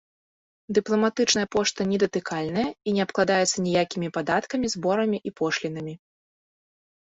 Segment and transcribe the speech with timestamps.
[0.77, 5.93] Дыпламатычная пошта недатыкальная і не абкладаецца ніякімі падаткамі, зборамі і пошлінамі.